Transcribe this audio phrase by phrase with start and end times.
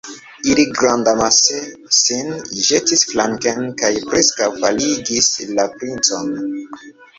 [0.51, 1.59] Ili grandamase
[1.97, 2.31] sin
[2.69, 5.31] ĵetis flanken kaj preskaŭ faligis
[5.61, 6.37] la princon.